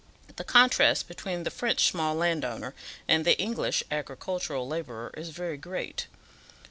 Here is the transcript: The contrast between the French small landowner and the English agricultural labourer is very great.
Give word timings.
The 0.37 0.43
contrast 0.43 1.07
between 1.07 1.43
the 1.43 1.51
French 1.51 1.83
small 1.83 2.15
landowner 2.15 2.73
and 3.07 3.23
the 3.23 3.37
English 3.37 3.83
agricultural 3.91 4.67
labourer 4.67 5.11
is 5.15 5.29
very 5.29 5.57
great. 5.57 6.07